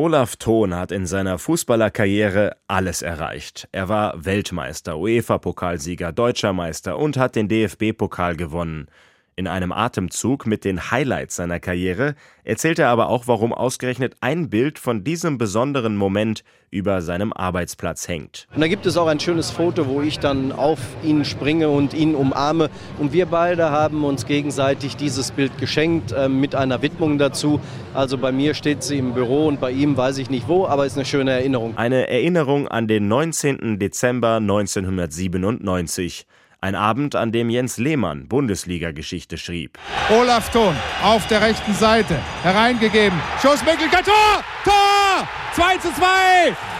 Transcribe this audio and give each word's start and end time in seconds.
Olaf 0.00 0.36
Thon 0.36 0.74
hat 0.74 0.92
in 0.92 1.04
seiner 1.04 1.38
Fußballerkarriere 1.38 2.56
alles 2.66 3.02
erreicht. 3.02 3.68
Er 3.70 3.90
war 3.90 4.24
Weltmeister, 4.24 4.96
UEFA-Pokalsieger, 4.96 6.10
Deutscher 6.10 6.54
Meister 6.54 6.96
und 6.96 7.18
hat 7.18 7.36
den 7.36 7.48
DFB-Pokal 7.48 8.34
gewonnen. 8.34 8.88
In 9.36 9.46
einem 9.46 9.72
Atemzug 9.72 10.46
mit 10.46 10.64
den 10.64 10.90
Highlights 10.90 11.36
seiner 11.36 11.60
Karriere 11.60 12.14
erzählt 12.44 12.78
er 12.78 12.88
aber 12.88 13.08
auch, 13.08 13.26
warum 13.26 13.54
ausgerechnet 13.54 14.16
ein 14.20 14.50
Bild 14.50 14.78
von 14.78 15.02
diesem 15.04 15.38
besonderen 15.38 15.96
Moment 15.96 16.44
über 16.70 17.00
seinem 17.00 17.32
Arbeitsplatz 17.32 18.06
hängt. 18.06 18.46
Und 18.54 18.60
da 18.60 18.68
gibt 18.68 18.86
es 18.86 18.96
auch 18.96 19.06
ein 19.06 19.18
schönes 19.18 19.50
Foto, 19.50 19.86
wo 19.88 20.02
ich 20.02 20.18
dann 20.18 20.52
auf 20.52 20.78
ihn 21.02 21.24
springe 21.24 21.68
und 21.68 21.94
ihn 21.94 22.14
umarme. 22.14 22.70
Und 22.98 23.12
wir 23.12 23.26
beide 23.26 23.70
haben 23.70 24.04
uns 24.04 24.26
gegenseitig 24.26 24.96
dieses 24.96 25.30
Bild 25.32 25.56
geschenkt 25.58 26.12
äh, 26.12 26.28
mit 26.28 26.54
einer 26.54 26.82
Widmung 26.82 27.18
dazu. 27.18 27.60
Also 27.94 28.18
bei 28.18 28.32
mir 28.32 28.54
steht 28.54 28.82
sie 28.82 28.98
im 28.98 29.14
Büro 29.14 29.46
und 29.46 29.60
bei 29.60 29.70
ihm 29.72 29.96
weiß 29.96 30.18
ich 30.18 30.30
nicht 30.30 30.48
wo, 30.48 30.66
aber 30.66 30.86
ist 30.86 30.96
eine 30.96 31.04
schöne 31.04 31.32
Erinnerung. 31.32 31.76
Eine 31.76 32.08
Erinnerung 32.08 32.68
an 32.68 32.86
den 32.86 33.08
19. 33.08 33.78
Dezember 33.78 34.36
1997. 34.36 36.26
Ein 36.62 36.74
Abend, 36.74 37.16
an 37.16 37.32
dem 37.32 37.48
Jens 37.48 37.78
Lehmann 37.78 38.28
Bundesliga-Geschichte 38.28 39.38
schrieb. 39.38 39.78
Olaf 40.10 40.50
Thon 40.50 40.76
auf 41.02 41.26
der 41.28 41.40
rechten 41.40 41.72
Seite, 41.72 42.18
hereingegeben. 42.42 43.18
Schuss 43.40 43.64
Möglichkeit, 43.64 44.04
Tor! 44.04 44.44
Tor! 44.64 45.26
2 45.54 45.76
zu 45.78 45.88
2! 45.94 46.04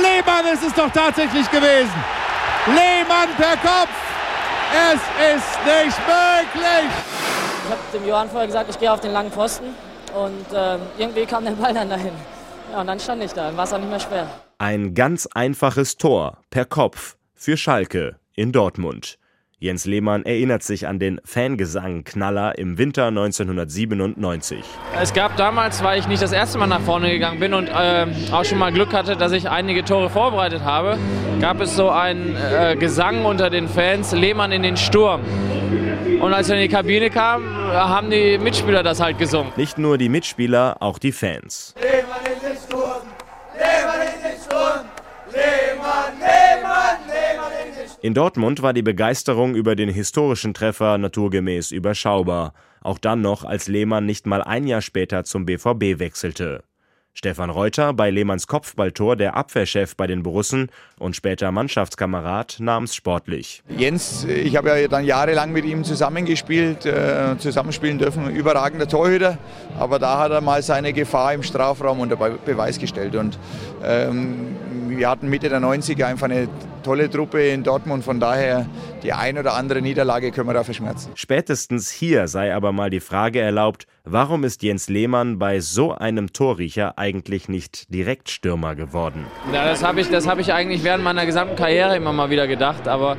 Lehmann 0.00 0.46
ist 0.52 0.62
es 0.62 0.72
doch 0.74 0.90
tatsächlich 0.92 1.50
gewesen. 1.50 1.92
Lehmann 2.66 3.34
per 3.36 3.56
Kopf. 3.56 3.90
Es 4.92 5.00
ist 5.34 5.58
nicht 5.66 5.98
möglich. 6.06 6.90
Ich 7.64 7.70
habe 7.70 7.80
dem 7.92 8.08
Johann 8.08 8.28
vorher 8.28 8.46
gesagt, 8.46 8.70
ich 8.70 8.78
gehe 8.78 8.92
auf 8.92 9.00
den 9.00 9.12
langen 9.12 9.32
Pfosten. 9.32 9.66
Und 10.14 10.52
äh, 10.52 10.78
irgendwie 10.98 11.26
kam 11.26 11.44
der 11.44 11.52
Ball 11.52 11.74
dann 11.74 11.88
dahin. 11.88 12.12
Ja, 12.70 12.80
und 12.80 12.86
dann 12.86 13.00
stand 13.00 13.24
ich 13.24 13.32
da. 13.32 13.48
Dann 13.48 13.56
war 13.56 13.64
es 13.64 13.72
auch 13.72 13.78
nicht 13.78 13.90
mehr 13.90 13.98
schwer. 13.98 14.28
Ein 14.58 14.94
ganz 14.94 15.26
einfaches 15.34 15.96
Tor 15.96 16.38
per 16.50 16.64
Kopf 16.64 17.16
für 17.34 17.56
Schalke 17.56 18.20
in 18.34 18.52
Dortmund. 18.52 19.18
Jens 19.64 19.86
Lehmann 19.86 20.26
erinnert 20.26 20.62
sich 20.62 20.86
an 20.86 20.98
den 20.98 21.22
Fangesang-Knaller 21.24 22.58
im 22.58 22.76
Winter 22.76 23.06
1997. 23.06 24.62
Es 25.00 25.14
gab 25.14 25.38
damals, 25.38 25.82
weil 25.82 25.98
ich 25.98 26.06
nicht 26.06 26.22
das 26.22 26.32
erste 26.32 26.58
Mal 26.58 26.66
nach 26.66 26.82
vorne 26.82 27.10
gegangen 27.10 27.40
bin 27.40 27.54
und 27.54 27.68
äh, 27.68 28.06
auch 28.30 28.44
schon 28.44 28.58
mal 28.58 28.74
Glück 28.74 28.92
hatte, 28.92 29.16
dass 29.16 29.32
ich 29.32 29.48
einige 29.48 29.82
Tore 29.82 30.10
vorbereitet 30.10 30.64
habe, 30.64 30.98
gab 31.40 31.62
es 31.62 31.74
so 31.76 31.88
einen 31.88 32.36
äh, 32.36 32.76
Gesang 32.76 33.24
unter 33.24 33.48
den 33.48 33.66
Fans, 33.66 34.12
Lehmann 34.12 34.52
in 34.52 34.62
den 34.62 34.76
Sturm. 34.76 35.22
Und 36.20 36.34
als 36.34 36.50
er 36.50 36.56
in 36.56 36.62
die 36.62 36.68
Kabine 36.68 37.08
kam, 37.08 37.42
haben 37.72 38.10
die 38.10 38.36
Mitspieler 38.36 38.82
das 38.82 39.00
halt 39.00 39.18
gesungen. 39.18 39.50
Nicht 39.56 39.78
nur 39.78 39.96
die 39.96 40.10
Mitspieler, 40.10 40.76
auch 40.80 40.98
die 40.98 41.12
Fans. 41.12 41.74
Lehmann 41.80 42.03
in 48.04 48.12
Dortmund 48.12 48.60
war 48.60 48.74
die 48.74 48.82
Begeisterung 48.82 49.54
über 49.54 49.74
den 49.76 49.88
historischen 49.88 50.52
Treffer 50.52 50.98
naturgemäß 50.98 51.70
überschaubar. 51.70 52.52
Auch 52.82 52.98
dann 52.98 53.22
noch, 53.22 53.44
als 53.44 53.66
Lehmann 53.66 54.04
nicht 54.04 54.26
mal 54.26 54.42
ein 54.42 54.66
Jahr 54.66 54.82
später 54.82 55.24
zum 55.24 55.46
BVB 55.46 55.98
wechselte. 55.98 56.64
Stefan 57.14 57.48
Reuter, 57.48 57.94
bei 57.94 58.10
Lehmanns 58.10 58.46
Kopfballtor 58.46 59.16
der 59.16 59.36
Abwehrchef 59.36 59.96
bei 59.96 60.06
den 60.06 60.22
Borussen 60.22 60.68
und 60.98 61.16
später 61.16 61.50
Mannschaftskamerad, 61.50 62.56
nahm 62.58 62.84
es 62.84 62.94
sportlich. 62.94 63.62
Jens, 63.74 64.24
ich 64.24 64.54
habe 64.54 64.68
ja 64.68 64.86
dann 64.86 65.06
jahrelang 65.06 65.52
mit 65.52 65.64
ihm 65.64 65.82
zusammengespielt, 65.82 66.84
äh, 66.84 67.38
zusammenspielen 67.38 67.98
dürfen, 67.98 68.28
überragender 68.28 68.86
Torhüter, 68.86 69.38
aber 69.78 69.98
da 69.98 70.18
hat 70.18 70.30
er 70.30 70.42
mal 70.42 70.62
seine 70.62 70.92
Gefahr 70.92 71.32
im 71.32 71.42
Strafraum 71.42 72.00
unter 72.00 72.16
Beweis 72.16 72.78
gestellt 72.78 73.16
und 73.16 73.38
ähm, 73.82 74.56
wir 74.88 75.08
hatten 75.08 75.30
Mitte 75.30 75.48
der 75.48 75.60
90er 75.60 76.04
einfach 76.04 76.26
eine 76.26 76.48
tolle 76.84 77.10
Truppe 77.10 77.48
in 77.48 77.64
Dortmund, 77.64 78.04
von 78.04 78.20
daher 78.20 78.66
die 79.02 79.12
ein 79.12 79.36
oder 79.36 79.54
andere 79.54 79.82
Niederlage 79.82 80.30
können 80.30 80.48
wir 80.48 80.54
da 80.54 80.62
verschmerzen. 80.62 81.10
Spätestens 81.14 81.90
hier 81.90 82.28
sei 82.28 82.54
aber 82.54 82.70
mal 82.70 82.90
die 82.90 83.00
Frage 83.00 83.40
erlaubt, 83.40 83.86
warum 84.04 84.44
ist 84.44 84.62
Jens 84.62 84.88
Lehmann 84.88 85.38
bei 85.38 85.60
so 85.60 85.92
einem 85.92 86.32
Torriecher 86.32 86.98
eigentlich 86.98 87.48
nicht 87.48 87.92
direkt 87.92 88.30
Stürmer 88.30 88.76
geworden? 88.76 89.26
Ja, 89.52 89.64
das 89.64 89.82
habe 89.82 90.00
ich, 90.00 90.08
hab 90.12 90.38
ich 90.38 90.52
eigentlich 90.52 90.84
während 90.84 91.02
meiner 91.02 91.26
gesamten 91.26 91.56
Karriere 91.56 91.96
immer 91.96 92.12
mal 92.12 92.30
wieder 92.30 92.46
gedacht, 92.46 92.86
aber 92.86 93.16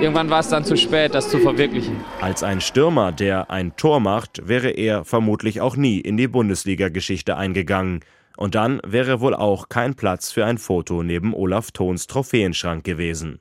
irgendwann 0.00 0.30
war 0.30 0.40
es 0.40 0.48
dann 0.48 0.64
zu 0.64 0.76
spät, 0.76 1.14
das 1.14 1.28
zu 1.30 1.38
verwirklichen. 1.38 1.96
Als 2.20 2.42
ein 2.42 2.60
Stürmer, 2.60 3.12
der 3.12 3.50
ein 3.50 3.74
Tor 3.76 4.00
macht, 4.00 4.46
wäre 4.46 4.70
er 4.70 5.04
vermutlich 5.04 5.60
auch 5.60 5.76
nie 5.76 6.00
in 6.00 6.16
die 6.16 6.28
Bundesliga-Geschichte 6.28 7.36
eingegangen. 7.36 8.00
Und 8.40 8.54
dann 8.54 8.80
wäre 8.86 9.20
wohl 9.20 9.34
auch 9.34 9.68
kein 9.68 9.94
Platz 9.94 10.32
für 10.32 10.46
ein 10.46 10.56
Foto 10.56 11.02
neben 11.02 11.34
Olaf 11.34 11.72
Thons 11.72 12.06
Trophäenschrank 12.06 12.84
gewesen. 12.84 13.40